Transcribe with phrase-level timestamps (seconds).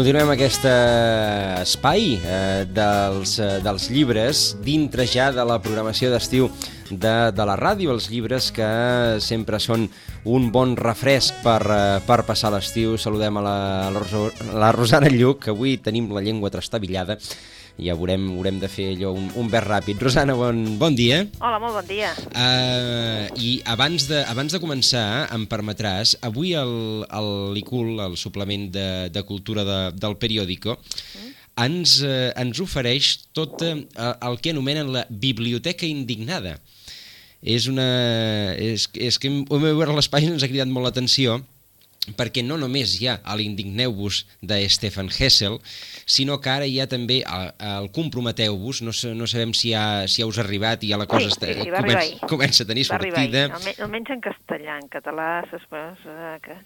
[0.00, 6.46] Continuem aquest eh, espai eh, dels, eh, dels llibres dintre ja de la programació d'estiu
[6.88, 8.70] de, de la ràdio, els llibres que
[9.20, 9.84] sempre són
[10.24, 12.96] un bon refresc per, eh, per passar l'estiu.
[12.96, 13.58] Saludem a la,
[13.92, 14.24] la,
[14.64, 17.18] la Rosana Lluc, que avui tenim la llengua trastabillada,
[17.80, 20.00] ja haurem, haurem de fer allò un, un vers ràpid.
[20.02, 21.22] Rosana, bon, bon dia.
[21.40, 22.12] Hola, molt bon dia.
[22.30, 26.74] Uh, I abans de, abans de començar, em permetràs, avui el,
[27.08, 30.76] el l'ICUL, el suplement de, de cultura de, del periòdico,
[31.60, 33.78] ens, uh, ens ofereix tot uh,
[34.28, 36.58] el que anomenen la biblioteca indignada.
[37.40, 37.88] És una...
[38.60, 41.40] És, és que hem, veure les pàgines ens ha cridat molt l'atenció
[42.16, 45.58] perquè no només hi ha l'Indigneu-vos de Stefan Hessel,
[46.08, 50.22] sinó que ara hi ha també el, el Comprometeu-vos, no, no sabem si ja, si
[50.22, 52.70] ja us ha arribat i ja la cosa Sí, està, sí, sí, comença, comença a
[52.72, 53.20] tenir Va sortida.
[53.20, 56.56] ahir, alme- almenys en castellà, en català, després, eh, que,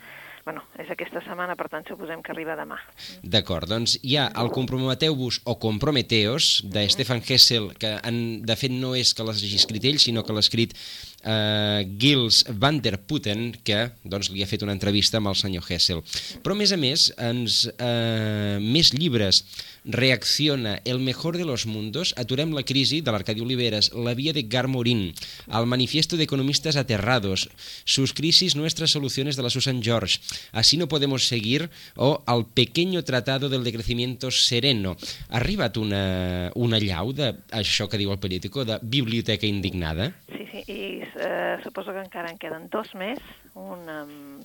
[0.46, 2.78] bueno, és aquesta setmana, per tant, suposem que arriba demà.
[3.24, 8.70] D'acord, doncs hi ha el Comprometeu-vos o Comprometeos de Stefan Hessel, que en, de fet
[8.72, 10.76] no és que l'hagi escrit ell, sinó que l'ha escrit
[11.24, 15.64] eh, Gils van der Putten, que doncs, li ha fet una entrevista amb el senyor
[15.68, 16.02] Hessel.
[16.44, 19.44] Però, a més a més, ens, eh, més llibres
[19.84, 24.42] reacciona El mejor de los mundos, Aturem la crisi, de l'Arcadi Oliveres, La vía de
[24.42, 25.14] Garmorín,
[25.46, 27.50] El manifiesto de economistas aterrados,
[27.84, 30.20] Sus crisis, nuestras soluciones de la Susan George,
[30.52, 34.96] Así no podemos seguir, o El pequeño tratado del decrecimiento sereno.
[35.28, 40.14] Ha arribat una, una llau d'això que diu el periòdico, de biblioteca indignada?
[40.28, 40.80] Sí, sí, i
[41.16, 43.18] eh, suposo que encara en queden dos més,
[43.54, 44.42] un um,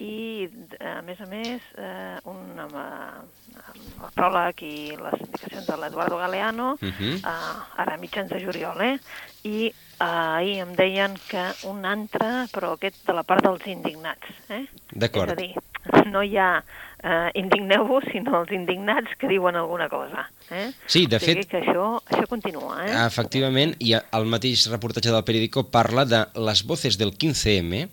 [0.00, 0.48] i,
[0.80, 5.76] a més a més, eh, un amb, eh, amb el pròleg i les indicacions de
[5.76, 7.14] l'Eduardo Galeano, Uh -huh.
[7.18, 8.98] eh, ara a mitjans de juliol, eh?
[9.44, 14.64] I ahir em deien que un altre, però aquest de la part dels indignats, eh?
[14.92, 15.30] D'acord.
[15.30, 16.62] És a dir, no hi ha
[17.04, 20.26] eh, indigneu-vos, sinó els indignats que diuen alguna cosa.
[20.50, 20.72] Eh?
[20.86, 22.96] Sí, de o sigui fet- que això, això continua, eh?
[23.06, 27.88] Efectivament, i el mateix reportatge del periòdico parla de les voces del 15M,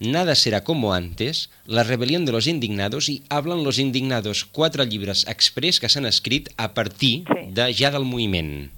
[0.00, 5.26] Nada será como antes, La rebelión de los indignados i Hablan los indignados, quatre llibres
[5.28, 7.52] express que s'han escrit a partir Sí.
[7.52, 8.70] de ja del moviment.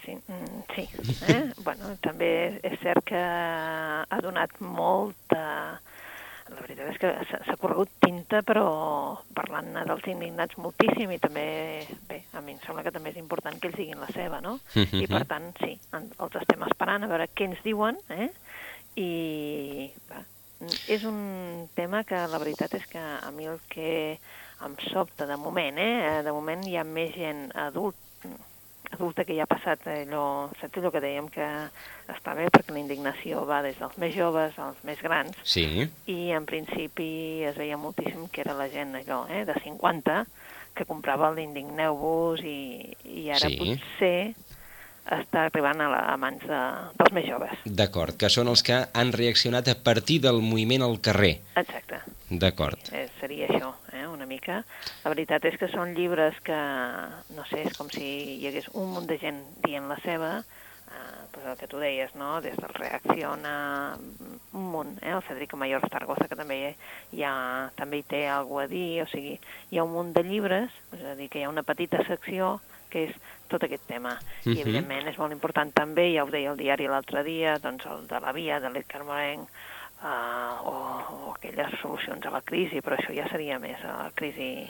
[0.00, 0.88] Sí, mm, sí.
[1.28, 1.52] Eh?
[1.66, 5.80] bueno, també és cert que ha donat molta...
[6.52, 7.10] La veritat és que
[7.46, 8.64] s'ha corregut tinta, però
[9.32, 11.44] parlant dels indignats moltíssim i també,
[12.10, 14.58] bé, a mi em sembla que també és important que ells diguin la seva, no?
[14.76, 18.28] I per tant, sí, els estem esperant a veure què ens diuen, eh?
[19.00, 19.08] I
[20.10, 20.20] va,
[20.92, 24.18] és un tema que la veritat és que a mi el que
[24.62, 26.20] em sobta de moment, eh?
[26.26, 27.96] De moment hi ha més gent adult,
[28.94, 31.46] adulta que ja ha passat allò, saps allò que dèiem que
[32.12, 32.48] està bé?
[32.52, 35.36] Perquè la indignació va des dels més joves als més grans.
[35.44, 35.66] Sí,
[36.06, 40.24] i en principi es veia moltíssim que era la gent allò, eh, de 50
[40.74, 43.58] que comprava l'indigneu-vos i, i ara Sí.
[43.58, 44.34] potser
[45.10, 46.60] està arribant a, la, a mans de,
[46.98, 47.62] dels més joves.
[47.64, 51.40] d'acord, que són els que han reaccionat a partir del moviment al carrer.
[51.56, 52.00] Exacte.
[52.30, 52.78] D'acord.
[52.92, 54.62] Eh, seria això, eh, una mica.
[55.04, 56.58] La veritat és que són llibres que,
[57.36, 61.26] no sé, és com si hi hagués un munt de gent dient la seva, eh,
[61.32, 63.98] pues el que tu deies, no?, des del Reacciona,
[64.52, 66.76] un munt, eh, el Federico Mayor Zaragoza, que també
[67.12, 69.38] hi ha, també hi té alguna a dir, o sigui,
[69.70, 72.60] hi ha un munt de llibres, és a dir, que hi ha una petita secció
[72.92, 73.14] que és
[73.52, 74.16] tot aquest tema.
[74.44, 74.56] Mhm.
[74.56, 78.08] I, evidentment, és molt important també, ja ho deia el diari l'altre dia, doncs el
[78.10, 79.48] de la via, de l'Edgar Morenc,
[80.02, 80.74] uh, o,
[81.28, 84.66] o aquelles solucions a la crisi, però això ja seria més a la crisi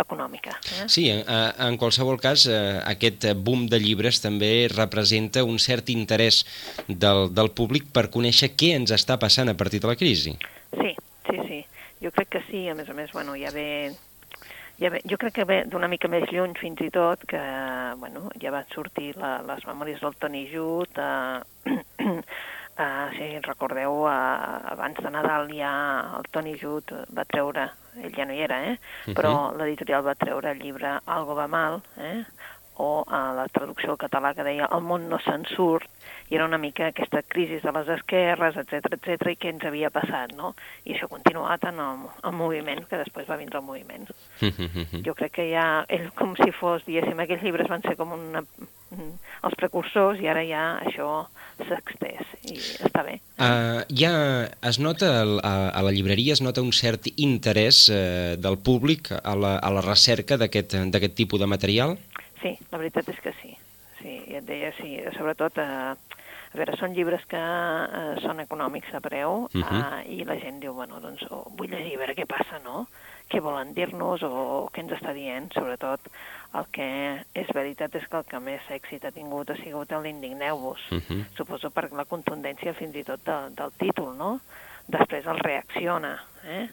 [0.00, 0.56] econòmica.
[0.80, 0.88] Eh?
[0.88, 6.44] Sí, en, en qualsevol cas, eh, aquest boom de llibres també representa un cert interès
[6.88, 10.36] del, del públic per conèixer què ens està passant a partir de la crisi.
[10.72, 10.94] Sí,
[11.28, 11.64] sí, sí.
[12.00, 13.92] Jo crec que sí, a més a més, bueno, ja ve...
[14.80, 17.40] Ja ve jo crec que ve d'una mica més lluny fins i tot, que
[18.00, 22.22] bueno, ja va sortir la, les memòries del Toni Jut, eh,
[22.80, 25.72] Uh, si recordeu, uh, abans de Nadal ja
[26.16, 27.66] el Toni Jut va treure,
[28.00, 28.78] ell ja no hi era, eh?
[29.06, 29.16] Mhm.
[29.18, 32.24] però l'editorial va treure el llibre Algo va mal, eh?
[32.80, 35.88] O uh, la traducció al català que deia El món no se'n surt,
[36.30, 39.90] i era una mica aquesta crisi de les esquerres, etc etc i què ens havia
[39.90, 40.54] passat, no?
[40.86, 44.06] I això ha continuat en el, el moviment, que després va vindre el moviment.
[45.06, 48.44] Jo crec que ja, ell com si fos, diguéssim, aquells llibres van ser com una
[48.44, 49.10] mm,
[49.48, 51.10] els precursors i ara ja això
[51.60, 52.56] s'ha extès i
[52.86, 53.18] està bé.
[53.40, 54.12] Uh, ja
[54.70, 59.10] es nota, el, a, a la llibreria es nota un cert interès uh, del públic
[59.16, 61.98] a la, a la recerca d'aquest tipus de material?
[62.40, 63.56] Sí, la veritat és que sí.
[64.00, 66.20] Sí, ja et deia, sí, sobretot, eh,
[66.50, 69.82] a veure, són llibres que eh, són econòmics a preu uh -huh.
[70.00, 72.86] eh, i la gent diu, bueno, doncs oh, vull llegir, a veure què passa, no?
[73.30, 76.00] Què volen dir-nos o què ens està dient, sobretot
[76.54, 80.02] el que és veritat és que el que més èxit ha tingut ha sigut el
[80.02, 80.80] d'Indigneu-vos.
[80.90, 81.24] Uh -huh.
[81.36, 84.40] Suposo per la contundència fins i tot de, del títol, no?
[84.88, 86.68] Després el reacciona, eh?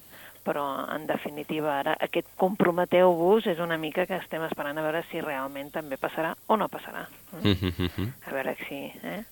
[0.47, 0.65] Però
[0.95, 5.73] en definitiva ara aquest comprometeu-vos és una mica que estem esperant a veure si realment
[5.75, 7.07] també passarà o no passarà.
[7.43, 8.13] Uh -huh.
[8.25, 8.85] A veure si...
[9.03, 9.23] Eh?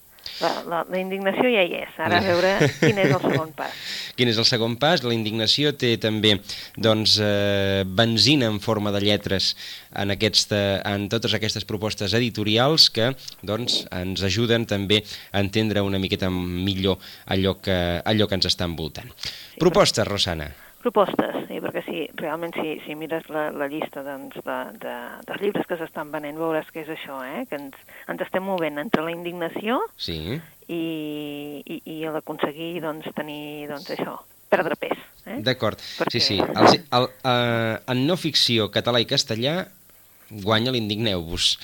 [0.42, 2.50] La, la, la indignació ja hi és, ara a veure
[2.82, 3.72] quin és el segon pas.
[4.18, 5.04] Quin és el segon pas?
[5.04, 6.42] La indignació té també
[6.76, 9.56] doncs, eh, benzina en forma de lletres
[9.94, 13.14] en, aquesta, en totes aquestes propostes editorials que
[13.44, 16.98] doncs, ens ajuden també a entendre una miqueta millor
[17.28, 19.12] allò que, allò que ens està envoltant.
[19.16, 20.08] Sí, Propostes.
[20.08, 24.96] Rosana propostes, sí, perquè si realment si, si mires la, la llista doncs, de, de,
[25.28, 27.46] dels llibres que s'estan venent veuràs que és això, eh?
[27.50, 27.80] que ens,
[28.12, 30.38] ens estem movent entre la indignació sí.
[30.68, 30.84] i,
[31.66, 34.20] i, i l'aconseguir doncs, tenir doncs, això,
[34.52, 35.02] perdre pes.
[35.26, 35.40] Eh?
[35.46, 36.20] D'acord, perquè...
[36.20, 36.40] sí, sí.
[36.44, 39.64] El, el, el, uh, en no ficció català i castellà
[40.30, 41.56] guanya l'Indigneu-vos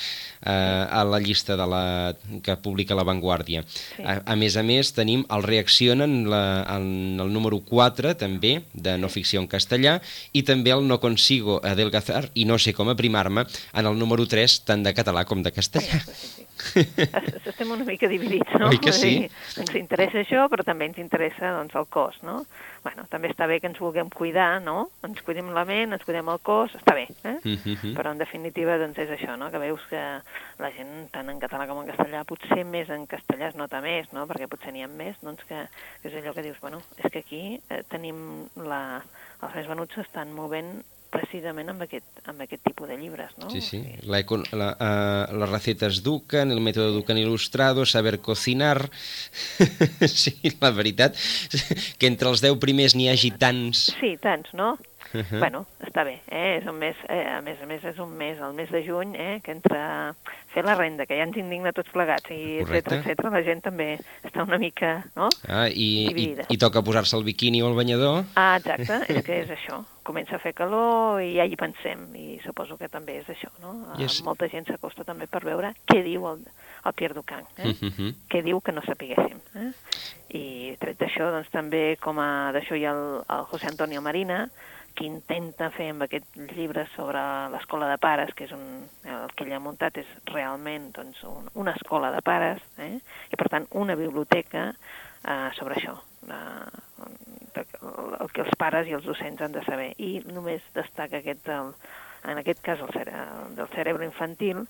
[0.41, 3.63] eh, a la llista de la, que publica La Vanguardia.
[3.67, 4.03] Sí.
[4.03, 6.43] A, a més a més, tenim el Reaccionen la,
[6.75, 9.99] en el número 4, també, de no ficció en castellà,
[10.33, 14.61] i també el No consigo adelgazar i no sé com aprimar-me en el número 3,
[14.67, 16.01] tant de català com de castellà.
[16.01, 16.47] Sí, sí, sí.
[17.49, 18.69] Estem una mica dividits, no?
[18.69, 19.13] Oi que sí?
[19.61, 22.41] Ens interessa això, però també ens interessa doncs, el cos, no?
[22.83, 24.89] Bueno, també està bé que ens vulguem cuidar, no?
[25.05, 27.37] Ens cuidem la ment, ens cuidem el cos, està bé, eh?
[27.43, 27.75] Uh mhm.
[27.75, 27.93] -huh.
[27.97, 29.51] Però en definitiva doncs és això, no?
[29.51, 30.01] Que veus que
[30.59, 34.11] la gent, tant en català com en castellà, potser més en castellà es nota més,
[34.11, 34.25] no?
[34.27, 35.67] Perquè potser n'hi ha més, doncs que,
[36.01, 39.01] que és allò que dius, bueno, és que aquí eh, tenim la...
[39.41, 43.49] els més venuts s'estan movent precisament amb aquest, amb aquest tipus de llibres, no?
[43.51, 43.81] Sí, sí.
[44.07, 44.21] La,
[44.55, 48.77] la, uh, les recetes Ducan, el mètode Ducan il·lustrado, saber cocinar...
[50.07, 51.19] sí, la veritat,
[51.99, 53.89] que entre els deu primers n'hi hagi tants...
[53.99, 54.75] Sí, tants, no?
[55.13, 55.39] Uh -huh.
[55.39, 56.57] Bueno, està bé, eh?
[56.61, 57.27] és un mes, eh?
[57.27, 59.41] a més a més és un mes, el mes de juny, eh?
[59.43, 60.13] que entre
[60.53, 63.99] fer la renda, que ja ens indigna tots plegats, i etcètera, etcètera, la gent també
[64.23, 65.29] està una mica, no?
[65.47, 68.23] Ah, i, i, i toca posar-se el biquini o el banyador?
[68.35, 69.83] Ah, exacte, és que és això.
[70.03, 73.75] Comença a fer calor i ja hi pensem, i suposo que també és això, no?
[73.99, 74.23] Yes.
[74.25, 76.41] Molta gent s'acosta també per veure què diu el,
[76.85, 77.69] el Pierre Ducan, eh?
[77.69, 78.13] Uh -huh.
[78.31, 79.39] què diu que no sapiguéssim.
[79.55, 79.71] Eh?
[80.33, 84.49] I tret d'això, doncs també com a d'això hi ha el, el José Antonio Marina,
[84.95, 87.21] que intenta fer amb aquest llibre sobre
[87.53, 88.65] l'escola de pares, que és un,
[89.07, 92.97] el que ell ha muntat és realment doncs, un, una escola de pares, eh?
[93.31, 95.97] i per tant una biblioteca eh, sobre això,
[96.27, 97.61] eh,
[98.21, 99.91] el que els pares i els docents han de saber.
[99.97, 101.73] I només destaca aquest, el,
[102.25, 103.13] en aquest cas el, cere,
[103.57, 104.65] del cerebro infantil,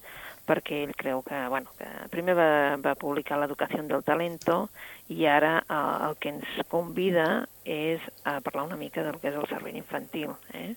[0.48, 2.52] perquè ell creu que, bueno, que primer va,
[2.82, 4.70] va publicar l'educació del talento
[5.10, 7.28] i ara eh, el que ens convida
[7.66, 10.74] és a parlar una mica del que és el cervell infantil, eh?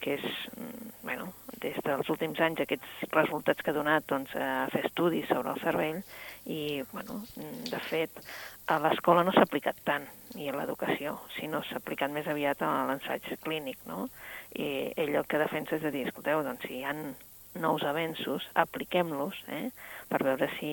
[0.00, 0.24] Que és,
[0.56, 1.32] mm, bueno,
[1.62, 5.60] des dels últims anys aquests resultats que ha donat doncs, a fer estudis sobre el
[5.60, 6.00] cervell
[6.46, 8.24] i, bueno, de fet,
[8.66, 12.72] a l'escola no s'ha aplicat tant, ni a l'educació, sinó s'ha aplicat més aviat a
[12.88, 14.08] l'ensaig clínic, no?
[14.54, 17.14] I ell el que defensa és de dir, escolteu, doncs si hi han
[17.54, 19.70] nous avenços, apliquem-los, eh?
[20.10, 20.72] per veure si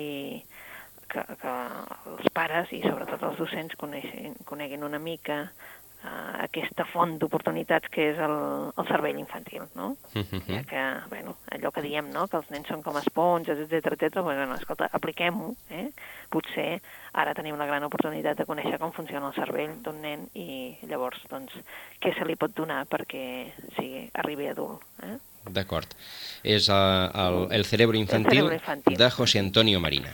[1.12, 1.54] que, que
[2.10, 5.44] els pares i sobretot els docents coneixin, coneguin una mica
[6.04, 8.36] uh, aquesta font d'oportunitats que és el,
[8.78, 9.96] el cervell infantil, no?
[10.16, 10.42] Uh -huh.
[10.48, 14.22] Ja que, bueno, allò que diem, no?, que els nens són com esponges, etc etc.
[14.22, 15.90] bueno, escolta, apliquem-ho, eh?
[16.30, 16.82] Potser
[17.14, 21.20] ara tenim la gran oportunitat de conèixer com funciona el cervell d'un nen i llavors,
[21.30, 21.54] doncs,
[22.00, 25.18] què se li pot donar perquè sigui, arribi adult, eh?
[25.50, 25.88] D'acord.
[26.44, 30.14] És uh, el, el cerebro infantil, el cerebro infantil de José Antonio Marina.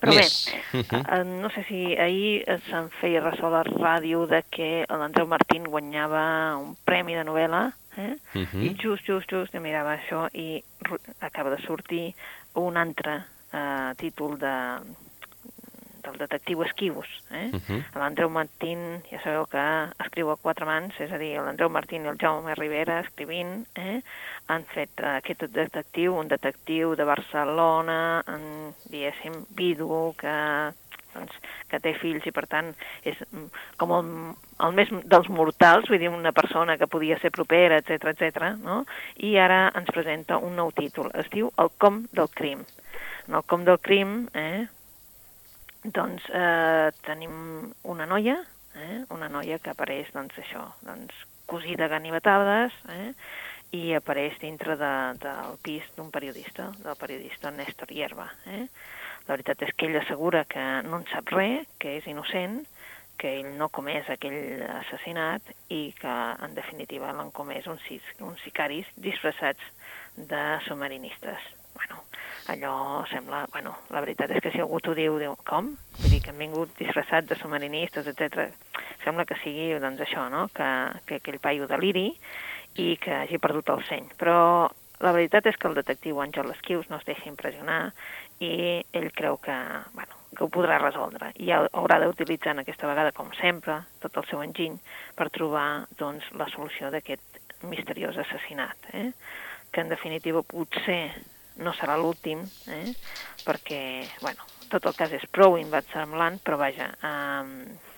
[0.00, 0.48] Però Més.
[0.72, 1.24] bé, uh -huh.
[1.42, 6.56] no sé si ahir se'n feia ressò a la ràdio de que l'Andreu Martín guanyava
[6.56, 8.16] un premi de novel·la, eh?
[8.34, 8.62] uh -huh.
[8.64, 10.62] i just, just, just, jo mirava això i
[11.20, 12.14] acaba de sortir
[12.54, 14.56] un altre uh, títol de,
[16.04, 17.08] del detectiu Esquivos.
[17.30, 17.50] Eh?
[17.52, 17.84] Uh -huh.
[17.94, 19.64] L'Andreu Martín, ja sabeu que
[20.04, 24.02] escriu a quatre mans, és a dir, l'Andreu Martín i el Jaume Rivera escrivint, eh?
[24.46, 30.72] han fet uh, aquest detectiu, un detectiu de Barcelona, en, diguéssim, vidu, que
[31.14, 31.36] doncs,
[31.70, 32.70] que té fills i per tant
[33.06, 33.46] és mm,
[33.80, 34.10] com el,
[34.66, 38.50] el més dels mortals, vull dir, una persona que podia ser propera, etc etc.
[38.62, 38.84] no?
[39.26, 42.64] I ara ens presenta un nou títol, es diu El com del crim.
[43.28, 44.66] En el com del crim, eh,
[45.84, 48.36] doncs eh, tenim una noia,
[48.76, 51.14] eh, una noia que apareix, doncs això, doncs,
[51.50, 53.12] cosida ganivetades, eh,
[53.72, 58.26] i apareix dintre de, del pis d'un periodista, del periodista Néstor Hierba.
[58.46, 58.66] Eh?
[59.26, 62.60] La veritat és que ell assegura que no en sap res, que és innocent,
[63.20, 67.84] que ell no comès aquell assassinat i que, en definitiva, l'han comès uns,
[68.24, 69.72] uns sicaris disfressats
[70.16, 71.59] de submarinistes.
[71.74, 72.02] Bueno,
[72.52, 73.46] allò sembla...
[73.52, 75.72] Bueno, la veritat és que si algú t'ho diu, diu, com?
[76.00, 78.50] Vull dir que han vingut disfressats de submarinistes, etc.
[79.04, 80.70] Sembla que sigui, doncs, això, no?, que,
[81.06, 82.10] que aquell paio deliri
[82.80, 84.12] i que hagi perdut el seny.
[84.20, 84.38] Però
[85.00, 87.82] la veritat és que el detectiu Àngel Esquius no es deixa impressionar
[88.44, 89.56] i ell creu que,
[89.96, 94.42] bueno, que ho podrà resoldre i haurà d'utilitzar aquesta vegada, com sempre, tot el seu
[94.44, 94.78] enginy
[95.16, 99.10] per trobar doncs, la solució d'aquest misteriós assassinat, eh?
[99.72, 101.02] que en definitiva potser
[101.60, 102.94] no serà l'últim, eh?
[103.44, 103.82] perquè
[104.20, 107.90] bueno, tot el cas és prou inversemblant, però vaja, eh,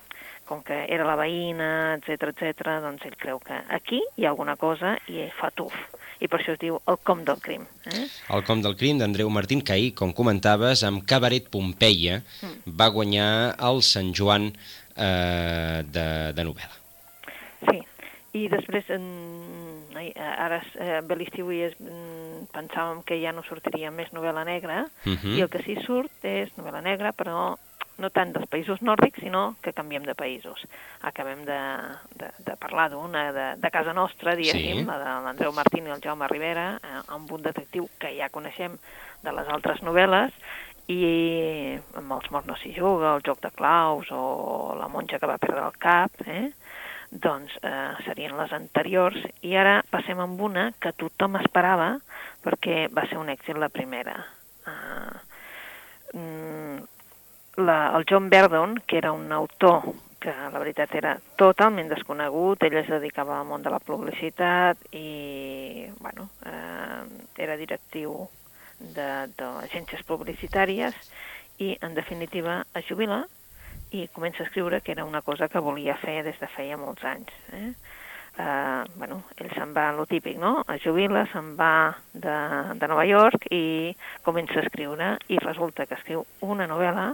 [0.48, 4.56] com que era la veïna, etc etc, doncs ell creu que aquí hi ha alguna
[4.60, 5.74] cosa i fa tuf.
[6.22, 7.64] I per això es diu el com del crim.
[7.90, 8.04] Eh?
[8.36, 12.76] El com del crim d'Andreu Martín, que ahir, com comentaves, amb Cabaret Pompeia mm.
[12.78, 13.30] va guanyar
[13.70, 16.78] el Sant Joan eh, de, de novel·la.
[17.66, 17.80] Sí,
[18.38, 19.08] i després, en,
[20.22, 21.74] ara eh, ve l'estiu i es,
[22.52, 25.18] pensàvem que ja no sortiria més novel·la negra, uh mhm.
[25.18, 25.36] -huh.
[25.36, 27.56] i el que sí surt és novel·la negra, però
[27.98, 30.64] no tant dels països nòrdics, sinó que canviem de països.
[31.02, 31.60] Acabem de,
[32.18, 34.84] de, de parlar d'una de, de casa nostra, diguéssim, sí.
[34.88, 38.78] la de l'Andreu Martín i el Jaume Rivera, eh, amb un detectiu que ja coneixem
[39.22, 40.32] de les altres novel·les,
[40.90, 45.30] i amb els morts no s'hi juga, el joc de claus o la monja que
[45.30, 46.50] va perdre el cap, eh?
[47.12, 51.98] Doncs eh, serien les anteriors, i ara passem amb una que tothom esperava
[52.44, 54.16] perquè va ser un èxit la primera.
[54.62, 55.18] Uh,
[57.56, 59.82] la, el John Verdon, que era un autor
[60.22, 65.88] que la veritat era totalment desconegut, ell es dedicava al món de la publicitat i,
[65.98, 67.02] bueno, eh,
[67.42, 68.14] era directiu
[68.94, 70.94] d'agències publicitàries
[71.58, 73.24] i, en definitiva, es jubila
[73.92, 77.04] i comença a escriure que era una cosa que volia fer des de feia molts
[77.04, 77.32] anys.
[77.52, 77.72] Eh?
[78.32, 80.62] Uh, bueno, ell se'n va, lo típic, no?
[80.72, 82.36] Es jubila, se'n va de,
[82.80, 83.92] de Nova York i
[84.24, 87.10] comença a escriure i resulta que escriu una novel·la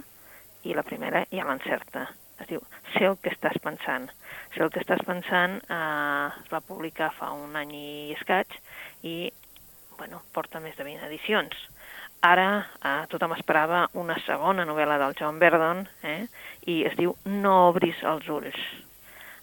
[0.62, 2.06] i la primera ja l'encerta.
[2.38, 2.62] Es diu
[2.94, 4.06] Sé el que estàs pensant.
[4.54, 8.54] Sé el que estàs pensant eh, va publicar fa un any i escaig
[9.04, 9.16] i
[9.98, 11.58] bueno, porta més de 20 edicions.
[12.26, 16.26] Ara eh, tothom esperava una segona novel·la del John Verdon eh,
[16.66, 18.58] i es diu No obris els ulls.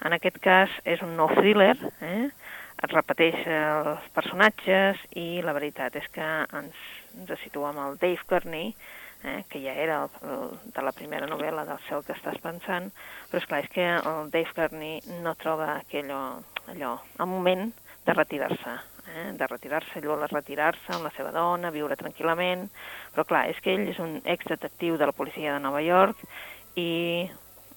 [0.03, 2.27] En aquest cas és un nou thriller, eh,
[2.83, 6.25] es repeteix els personatges i la veritat és que
[6.59, 6.81] ens,
[7.15, 8.73] ens situa amb el Dave Kearney,
[9.23, 12.91] eh, que ja era el, el, de la primera novel·la del cel que estàs pensant,
[13.29, 16.19] però és clar, és que el Dave Kearney no troba aquello,
[16.67, 17.71] allò, el moment
[18.05, 18.75] de retirar-se,
[19.13, 22.67] eh, de retirar-se, vol retirar-se amb la seva dona, viure tranquil·lament,
[23.13, 26.21] però clar, és que ell és un ex-detectiu de la policia de Nova York
[26.75, 27.29] i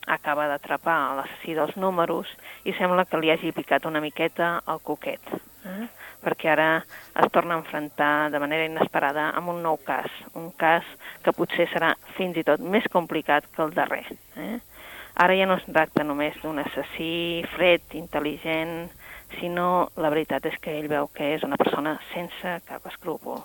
[0.09, 2.31] acaba d'atrapar l'assassí dels números
[2.65, 5.37] i sembla que li hagi picat una miqueta el coquet.
[5.69, 5.89] Eh?
[6.23, 10.87] perquè ara es torna a enfrontar de manera inesperada amb un nou cas, un cas
[11.23, 14.05] que potser serà fins i tot més complicat que el darrer.
[14.37, 14.59] Eh?
[15.19, 18.91] Ara ja no es tracta només d'un assassí fred, intel·ligent,
[19.37, 23.43] sinó la veritat és que ell veu que és una persona sense cap escrúpol,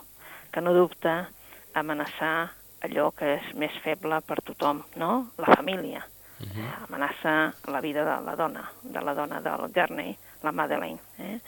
[0.51, 1.27] que no dubta
[1.73, 2.51] amenaçar
[2.83, 5.11] allò que és més feble per tothom, no?
[5.37, 6.03] La família.
[6.39, 6.51] Uh mhm.
[6.51, 6.85] -huh.
[6.87, 10.99] Amenaça la vida de la dona, de la dona del Gurney, la Madeleine.
[11.19, 11.39] Eh?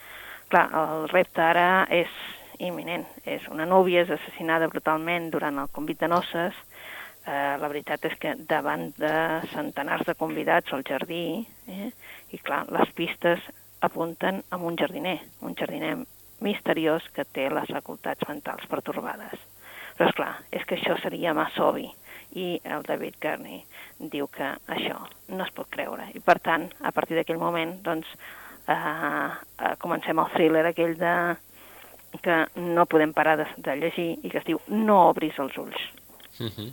[0.48, 2.08] Clar, el repte ara és
[2.58, 3.06] imminent.
[3.24, 6.54] És una núvia és assassinada brutalment durant el convit de noces.
[7.26, 11.90] Eh, la veritat és que davant de centenars de convidats al jardí, eh,
[12.30, 13.40] i clar, les pistes
[13.80, 15.96] apunten a un jardiner, un jardiner
[16.40, 19.38] misteriós que té les facultats mentals pertorbades.
[19.96, 21.88] Però, és clar, és que això seria massa obvi
[22.36, 23.62] i el David Kearney
[24.12, 24.98] diu que això
[25.32, 26.10] no es pot creure.
[26.14, 28.08] I, per tant, a partir d'aquell moment, doncs,
[28.68, 31.14] eh, eh, comencem el thriller aquell de
[32.22, 35.88] que no podem parar de, de llegir i que es diu No obris els ulls.
[36.38, 36.52] Uh mhm.
[36.56, 36.72] -huh.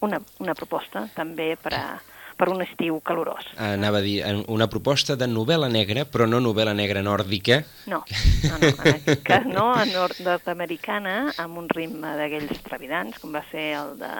[0.00, 2.00] una, una proposta també per a,
[2.40, 3.50] per un estiu calorós.
[3.60, 4.18] Anava a dir,
[4.48, 7.60] una proposta de novel·la negra, però no novel·la negra nòrdica.
[7.90, 8.00] No,
[8.48, 13.66] no, no en aquest cas no, nord-americana, amb un ritme d'aquells trevidants, com va ser
[13.82, 14.14] el de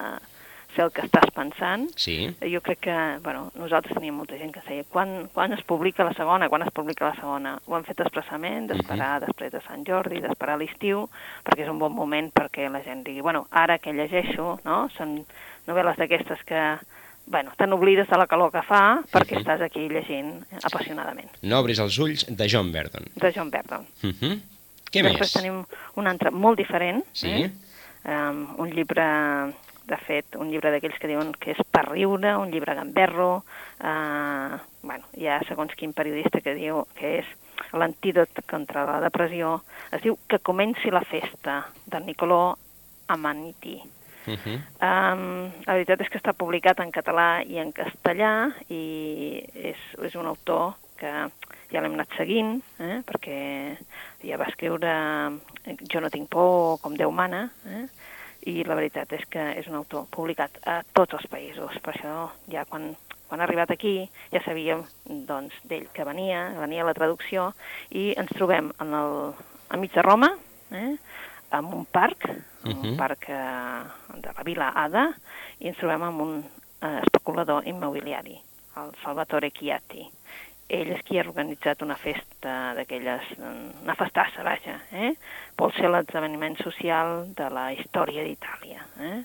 [0.75, 1.89] ser el que estàs pensant.
[1.99, 2.17] Sí.
[2.53, 6.15] Jo crec que, bueno, nosaltres teníem molta gent que deia quan, quan es publica la
[6.15, 7.57] segona, quan es publica la segona.
[7.67, 9.27] Ho han fet expressament, d'esperar uh -huh.
[9.27, 11.09] després de Sant Jordi, d'esperar l'estiu,
[11.45, 15.25] perquè és un bon moment perquè la gent digui, bueno, ara que llegeixo, no?, són
[15.67, 16.79] novel·les d'aquestes que
[17.27, 19.43] bueno, t'oblides de la calor que fa perquè uh -huh.
[19.45, 21.31] estàs aquí llegint apassionadament.
[21.43, 23.05] No obris els ulls de John Verdon.
[23.15, 23.87] De John Verdon.
[24.03, 24.41] Uh -huh.
[24.91, 25.33] Què Després més?
[25.33, 27.29] tenim un altre molt diferent, Sí.
[27.29, 27.51] eh?
[28.05, 29.53] um, un llibre,
[29.87, 33.45] de fet, un llibre d'aquells que diuen que és per riure, un llibre gamberro,
[33.81, 37.27] uh, bueno, hi ha segons quin periodista que diu que és
[37.73, 39.63] l'antídot contra la depressió,
[39.93, 42.57] es diu Que comenci la festa, de Nicolò
[43.09, 43.81] Amaniti.
[44.27, 44.59] Uh -huh.
[44.83, 50.15] Um, la veritat és que està publicat en català i en castellà i és, és
[50.15, 51.13] un autor que
[51.71, 53.01] ja l'hem anat seguint, eh?
[53.07, 53.77] perquè
[54.27, 54.93] ja va escriure
[55.93, 57.87] Jo no tinc por, com Déu mana, eh?
[58.49, 62.31] i la veritat és que és un autor publicat a tots els països, per això
[62.53, 62.95] ja quan,
[63.29, 64.85] quan ha arribat aquí ja sabíem
[65.29, 67.53] doncs, d'ell que venia, venia la traducció,
[67.91, 69.35] i ens trobem en el,
[69.77, 70.33] enmig de Roma,
[70.73, 70.97] eh?
[71.53, 72.91] En un parc, uh -huh.
[72.91, 73.83] un parc eh,
[74.15, 75.13] de la Vila Ada,
[75.59, 76.45] i ens trobem amb un
[76.83, 78.41] eh, especulador immobiliari,
[78.77, 80.09] el Salvatore Chiatti.
[80.69, 85.17] Ell és qui ha organitzat una festa d'aquelles, mm, una festassa, vaja, eh?
[85.59, 88.85] vol ser l'esdeveniment social de la història d'Itàlia.
[89.01, 89.25] Eh?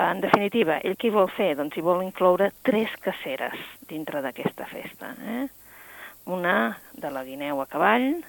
[0.00, 1.54] En definitiva, ell què vol fer?
[1.58, 5.14] Doncs hi vol incloure tres caceres dintre d'aquesta festa.
[5.20, 5.48] Eh?
[6.24, 8.24] Una de la guineu a cavall,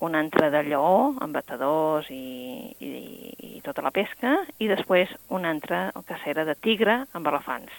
[0.00, 2.90] una altra de lleó, amb batedors i, i,
[3.56, 7.72] i tota la pesca, i després una altra cacera de tigre amb elefants.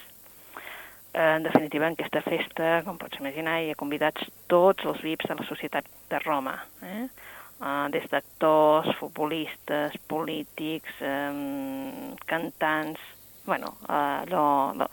[1.14, 5.28] Eh, en definitiva, en aquesta festa, com pots imaginar, hi ha convidats tots els VIPs
[5.32, 6.56] de la societat de Roma,
[6.88, 7.06] eh?
[7.62, 13.04] Uh, des d'actors, futbolistes, polítics, um, cantants,
[13.46, 14.88] bueno, uh, allò,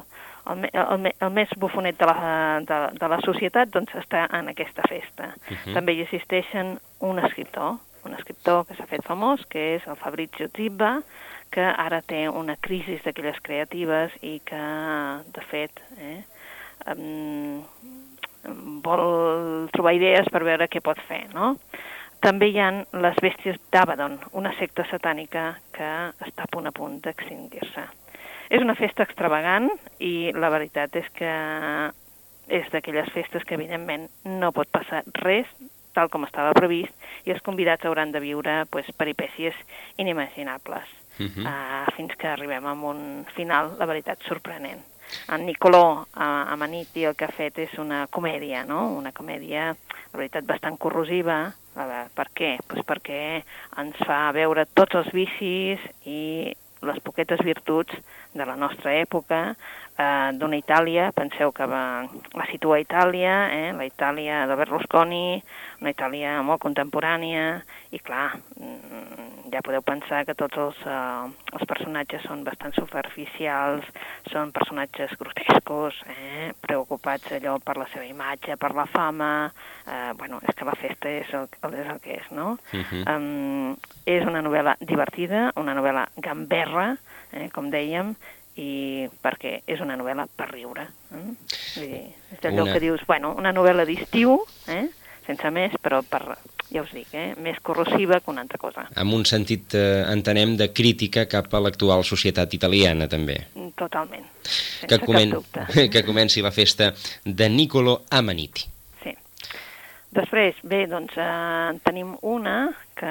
[0.48, 4.82] el, el, el més bufonet de la, de, de la societat doncs, està en aquesta
[4.88, 5.34] festa.
[5.34, 5.58] Uh Mhm.
[5.64, 5.74] -huh.
[5.74, 10.48] També hi assisteixen un escriptor, un escriptor que s'ha fet famós, que és el Fabrizio
[10.56, 11.02] Zibba,
[11.50, 14.56] que ara té una crisi d'aquelles creatives i que,
[15.32, 16.22] de fet, eh,
[16.94, 17.62] um,
[18.82, 21.56] vol trobar idees per veure què pot fer, no?
[22.20, 25.88] També hi han les bèsties d'Abaddon, una secta satànica que
[26.26, 27.84] està a punt a punt d'extingir-se.
[28.48, 31.32] És una festa extravagant i la veritat és que
[32.48, 35.48] és d'aquelles festes que, evidentment, no pot passar res
[35.92, 36.94] tal com estava previst
[37.26, 39.56] i els convidats hauran de viure pues, peripècies
[39.98, 41.42] inimaginables Uh -huh.
[41.42, 44.80] uh, fins que arribem a un final, la veritat, sorprenent.
[45.28, 48.92] En Nicolò uh, Amaniti el que ha fet és una comèdia, no?
[48.92, 49.74] Una comèdia,
[50.12, 51.52] la veritat, bastant corrosiva.
[51.74, 52.58] A veure, per què?
[52.66, 53.42] Pues perquè
[53.76, 56.54] ens fa veure tots els vicis i
[56.86, 57.94] les poquetes virtuts
[58.34, 59.40] de la nostra època,
[59.98, 65.42] eh, d'una Itàlia, penseu que va, la situa a Itàlia, eh, la Itàlia de Berlusconi,
[65.80, 71.64] una Itàlia molt contemporània, i clar, mm, ja podeu pensar que tots els, eh, els
[71.68, 73.84] personatges són bastant superficials,
[74.32, 79.52] són personatges grotescos, eh, preocupats allò per la seva imatge, per la fama,
[79.86, 82.58] eh, bueno, és que la festa és el, és el que és, no?
[82.72, 83.16] Uh -huh.
[83.16, 86.96] Um, és una novel·la divertida, una novel·la gamberra,
[87.32, 88.14] eh, com dèiem,
[88.58, 90.88] i perquè és una novel·la per riure.
[91.14, 91.34] Eh?
[91.76, 94.88] Vull dir, és allò Una- que dius, bueno, una novel·la d'estiu, eh?
[95.26, 96.22] sense més, però per,
[96.72, 97.34] ja us dic, eh?
[97.40, 98.86] més corrosiva que una altra cosa.
[98.96, 103.38] Amb un sentit, eh, entenem, de crítica cap a l'actual societat italiana, també.
[103.54, 104.24] Mm, Totalment.
[104.42, 105.30] Sense Que, cap comen...
[105.30, 105.66] dubte.
[105.92, 106.92] que comenci la festa
[107.24, 108.66] de Niccolo Amaniti.
[109.02, 109.14] Sí.
[110.10, 113.10] Després, bé, doncs eh, tenim una que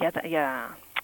[0.00, 0.46] ja, ja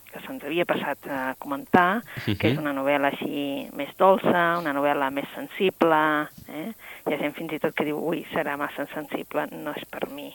[0.07, 2.63] que se'ns havia passat a comentar, que és Mhm.
[2.63, 5.99] una novel·la així més dolça, una novel·la més sensible.
[6.49, 6.73] Eh?
[7.07, 10.09] Hi ha gent fins i tot que diu, ui, serà massa sensible, no és per
[10.09, 10.31] mi.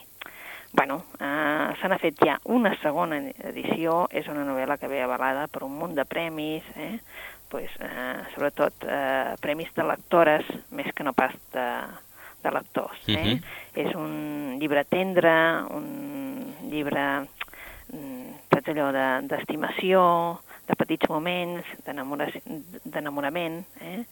[0.72, 5.46] Bueno, eh, se n'ha fet ja una segona edició, és una novel·la que ve avalada
[5.52, 6.98] per un munt de premis, eh?
[7.52, 11.66] pues, eh, sobretot eh, premis de lectores, més que no pas de,
[12.42, 13.02] de lectors.
[13.06, 13.34] Eh?
[13.34, 13.42] Mhm.
[13.84, 15.34] És un llibre tendre,
[15.76, 17.04] un llibre
[17.92, 20.00] mm, saps allò de- d'estimació,
[20.40, 22.32] de, de petits moments, d'enamora-
[22.88, 24.04] d'enamorament, eh?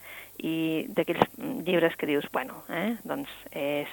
[0.45, 1.25] i d'aquells
[1.65, 2.97] llibres que dius, bueno, eh?
[3.03, 3.89] doncs és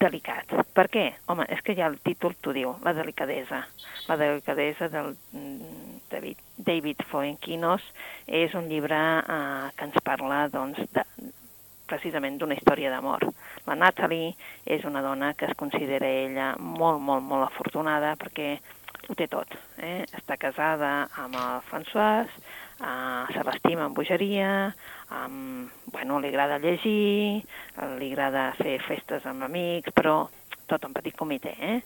[0.00, 0.50] delicat.
[0.74, 1.04] Per què?
[1.30, 3.62] Home, és que ja el títol t'ho diu, la delicadesa.
[4.08, 7.84] La delicadesa del mm, David, David Fuenquinos
[8.26, 11.04] és un llibre eh, que ens parla doncs, de,
[11.90, 13.26] precisament d'una història d'amor.
[13.68, 14.34] La Natalie
[14.66, 18.56] és una dona que es considera ella molt, molt, molt afortunada perquè
[19.08, 19.52] ho té tot.
[19.78, 20.04] Eh?
[20.16, 22.30] Està casada amb el François,
[22.80, 24.74] uh, se l'estima amb bogeria,
[25.10, 27.44] um, bueno, li agrada llegir,
[27.98, 30.24] li agrada fer festes amb amics, però
[30.66, 31.80] tot en petit comitè, eh?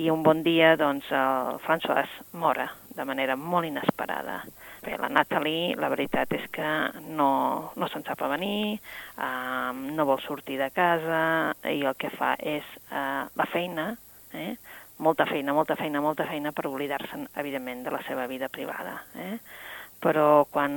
[0.00, 4.40] I un bon dia, doncs, el François mora de manera molt inesperada.
[4.84, 6.68] Bé, la Natalie, la veritat és que
[7.08, 7.30] no,
[7.76, 8.78] no se'n sap venir,
[9.18, 11.22] eh, no vol sortir de casa
[11.68, 13.90] i el que fa és eh, la feina,
[14.32, 14.54] eh?
[15.00, 19.00] molta feina, molta feina, molta feina per oblidar-se'n, evidentment, de la seva vida privada.
[19.16, 19.36] Eh?
[20.00, 20.72] Però quan,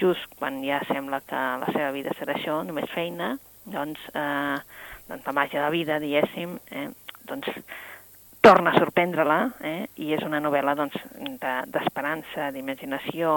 [0.00, 3.36] just quan ja sembla que la seva vida serà això, només feina,
[3.68, 4.56] doncs, eh,
[5.08, 6.88] doncs la màgia de vida, diguéssim, eh,
[7.28, 7.52] doncs
[8.40, 10.96] torna a sorprendre-la eh, i és una novel·la doncs,
[11.74, 13.32] d'esperança, de, d'imaginació,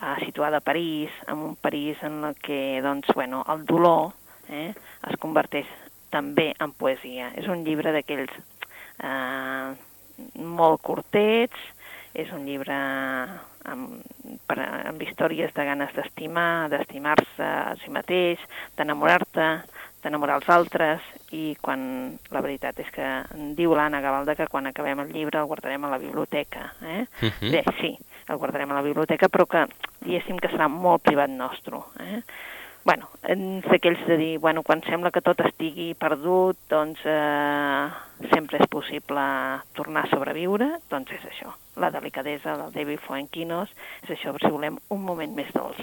[0.00, 4.12] eh, situada a París, en un París en el que doncs, bueno, el dolor
[4.48, 4.72] eh,
[5.10, 5.66] es converteix
[6.12, 7.32] també en poesia.
[7.34, 8.32] És un llibre d'aquells
[9.02, 9.74] eh,
[10.38, 11.58] molt curtets,
[12.16, 12.76] és un llibre
[13.72, 14.02] amb,
[14.48, 18.42] per, amb històries de ganes d'estimar, d'estimar-se a si mateix,
[18.78, 19.48] d'enamorar-te,
[20.04, 21.80] d'enamorar els altres, i quan
[22.30, 23.06] la veritat és que
[23.58, 26.72] diu l'Anna Gavalda que quan acabem el llibre el guardarem a la biblioteca.
[26.82, 27.06] Eh?
[27.22, 27.50] Uh -huh.
[27.50, 27.96] Bé, sí,
[28.28, 29.66] el guardarem a la biblioteca, però que
[30.00, 31.78] diguéssim que serà molt privat nostre.
[32.00, 32.22] Eh?
[32.86, 33.08] Bueno,
[33.66, 37.86] d'aquells de dir, bueno, quan sembla que tot estigui perdut, doncs eh,
[38.30, 39.24] sempre és possible
[39.74, 41.50] tornar a sobreviure, doncs és això.
[41.82, 43.74] La delicadesa del David Fuenquinos
[44.06, 45.82] és això, si volem un moment més dolç.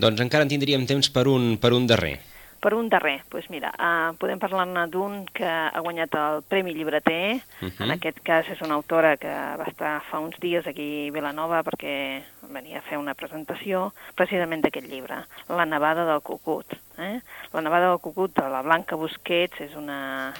[0.00, 2.16] Doncs encara en tindríem temps per un, per un darrer.
[2.60, 7.36] Per un darrer, doncs mira, uh, podem parlar-ne d'un que ha guanyat el Premi Llibreter.
[7.60, 7.84] Uh -huh.
[7.84, 11.62] En aquest cas és una autora que va estar fa uns dies aquí a Vilanova
[11.62, 16.66] perquè venia a fer una presentació precisament d'aquest llibre, La nevada del cucut.
[16.98, 17.20] Eh?
[17.52, 20.32] La nevada del cucut de la Blanca Busquets és una,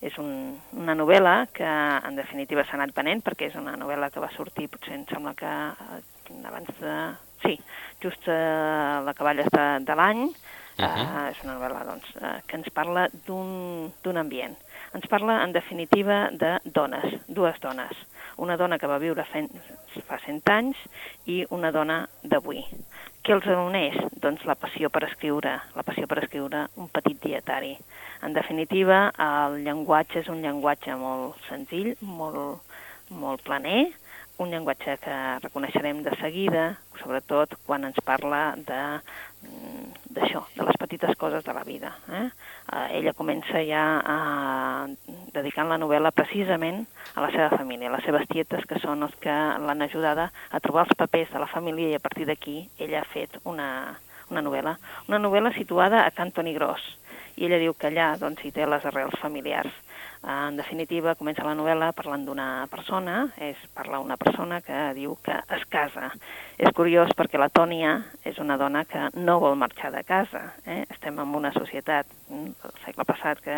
[0.00, 1.64] és un, una novel·la que
[2.08, 5.34] en definitiva s'ha anat venent perquè és una novel·la que va sortir, potser em sembla
[5.34, 6.94] que eh, abans de...
[7.40, 7.54] Sí,
[8.02, 9.46] just a la caballa
[9.80, 10.26] de l'any,
[10.80, 11.26] Uh -huh.
[11.26, 14.56] uh, és una novel·la doncs, uh, que ens parla d'un ambient.
[14.94, 17.92] Ens parla, en definitiva, de dones, dues dones.
[18.36, 19.50] Una dona que va viure fent,
[20.06, 20.76] fa 100 anys
[21.26, 22.64] i una dona d'avui.
[23.22, 23.96] Què els uneix?
[24.16, 27.76] Doncs la passió per escriure, la passió per escriure un petit dietari.
[28.22, 32.62] En definitiva, el llenguatge és un llenguatge molt senzill, molt,
[33.10, 33.92] molt planer,
[34.40, 36.64] un llenguatge que reconeixerem de seguida,
[37.02, 38.80] sobretot quan ens parla de
[40.10, 41.92] d'això, de les petites coses de la vida.
[42.10, 42.26] Eh?
[42.26, 46.82] Eh, ella comença ja eh, dedicant la novel·la precisament
[47.14, 50.60] a la seva família, a les seves tietes, que són els que l'han ajudada a
[50.60, 53.70] trobar els papers de la família i a partir d'aquí ella ha fet una,
[54.30, 54.76] una novel·la.
[55.08, 56.82] Una novel·la situada a Cantoni Gros,
[57.36, 59.72] i ella diu que allà doncs, hi té les arrels familiars.
[60.22, 65.32] En definitiva, comença la novel·la parlant d'una persona, és parla una persona que diu que
[65.56, 66.10] es casa.
[66.60, 67.94] És curiós perquè la Tònia
[68.28, 70.42] és una dona que no vol marxar de casa.
[70.66, 70.82] Eh?
[70.92, 73.56] Estem en una societat del mm, segle passat que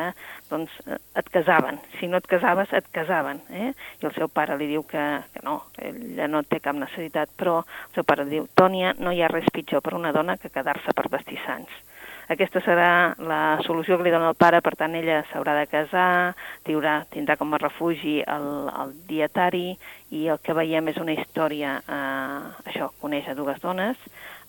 [0.53, 0.79] doncs,
[1.19, 1.83] et casaven.
[1.99, 3.43] Si no et casaves, et casaven.
[3.51, 3.73] Eh?
[3.99, 7.65] I el seu pare li diu que, que no, ella no té cap necessitat, però
[7.65, 10.95] el seu pare diu, Tònia, no hi ha res pitjor per una dona que quedar-se
[10.95, 11.83] per vestir sants
[12.29, 16.35] aquesta serà la solució que li dona el pare, per tant ella s'haurà de casar,
[16.67, 18.47] tindrà, tindrà com a refugi el,
[18.83, 19.73] el dietari
[20.15, 23.99] i el que veiem és una història, eh, això, coneix a dues dones,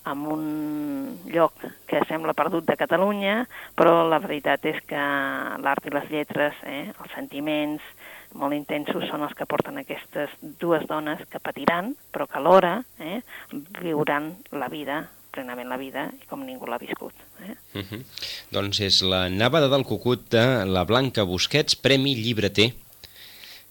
[0.04, 5.00] en un lloc que sembla perdut de Catalunya, però la veritat és que
[5.64, 7.82] l'art i les lletres, eh, els sentiments
[8.34, 13.20] molt intensos són els que porten aquestes dues dones que patiran, però que alhora eh,
[13.80, 17.14] viuran la vida plenament la vida i com ningú l'ha viscut.
[17.42, 17.54] Eh?
[17.74, 17.86] Uh mhm.
[17.90, 18.02] -huh.
[18.50, 22.72] Doncs és la Nevada del Cucut de la Blanca Busquets, Premi Llibreter.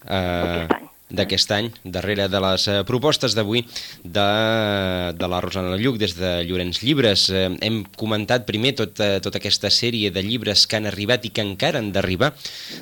[0.04, 3.64] Uh, Aquest any d'aquest any, darrere de les eh, propostes d'avui
[4.04, 4.26] de,
[5.14, 7.28] de la Rosana Lluc des de Llorenç Llibres.
[7.30, 11.34] Eh, hem comentat primer tot, eh, tota aquesta sèrie de llibres que han arribat i
[11.34, 12.34] que encara han d'arribar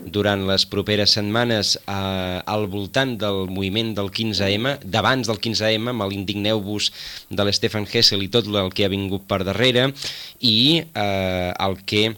[0.08, 6.08] durant les properes setmanes eh, al voltant del moviment del 15M, d'abans del 15M, amb
[6.08, 6.91] l'Indigneu-vos
[7.30, 9.89] de l'Stefan Hessel i tot el que ha vingut per darrere,
[10.39, 12.12] i eh, el que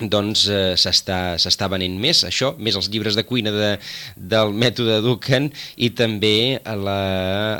[0.00, 3.68] doncs eh, s'està venent més, això, més els llibres de cuina de,
[4.16, 6.98] del mètode Ducan i també la,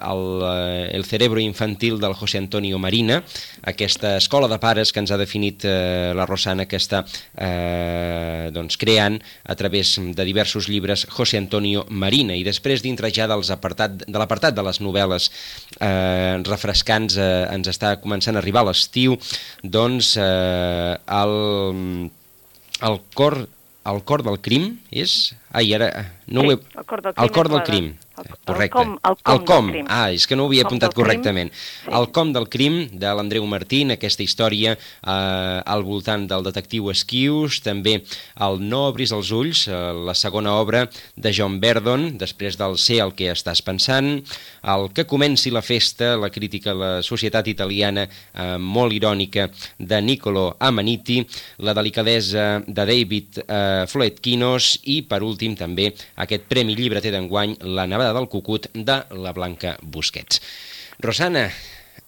[0.03, 3.21] el, eh, el cerebro infantil del José Antonio Marina,
[3.63, 7.05] aquesta escola de pares que ens ha definit eh, la Rosana que està
[7.39, 12.35] eh, doncs, creant a través de diversos llibres José Antonio Marina.
[12.35, 15.31] I després dintre ja dels apartat, de l'apartat de les novel·les
[15.79, 19.15] eh, refrescants eh, ens està començant a arribar l'estiu
[19.63, 22.11] doncs eh, el
[22.83, 23.37] el cor,
[23.85, 25.35] el cor del crim és...
[25.55, 25.91] Ai, ara
[26.27, 26.59] No sí, ho he...
[26.77, 27.25] el cor del crim.
[27.25, 28.79] El cor del crim, El, correcte.
[28.79, 29.71] El com, el com, el com.
[29.73, 29.87] crim.
[29.91, 31.51] Ah, és que no ho havia Com apuntat correctament.
[31.51, 31.91] Sí.
[31.99, 37.59] El com del crim, de l'Andreu Martín, aquesta història eh, al voltant del detectiu Esquius,
[37.65, 37.97] també
[38.47, 40.85] el No obris els ulls, eh, la segona obra
[41.17, 44.21] de John Verdon, després del Ser el que estàs pensant,
[44.63, 50.01] el Que comenci la festa, la crítica a la societat italiana eh, molt irònica de
[50.01, 51.19] Niccolo Amaniti,
[51.67, 57.87] la delicadesa de David eh, Floetkinos i, per últim, també aquest Premi Llibreter d'enguany, La
[57.87, 60.41] nevada del cucut, de la Blanca Busquets.
[61.01, 61.49] Rosana,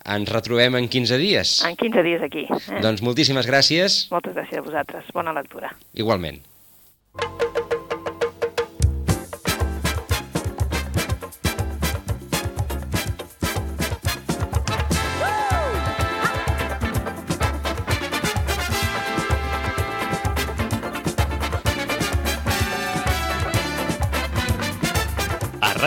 [0.06, 1.56] ens retrobem en 15 dies.
[1.66, 2.46] En 15 dies aquí.
[2.50, 2.80] Eh?
[2.82, 5.08] Doncs moltíssimes gràcies, Moltes gràcies a vosaltres.
[5.14, 5.72] Bona lectura.
[5.94, 6.42] igualment.
[7.16, 7.45] A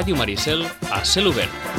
[0.09, 1.78] Ràdio Maricel, a cel obert.